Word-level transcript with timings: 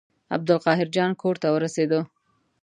عبدالقاهر 0.35 0.87
جان 0.95 1.11
کور 1.21 1.35
ته 1.41 1.47
ورسېدو. 1.51 2.01